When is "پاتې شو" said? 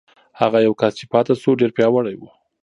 1.13-1.51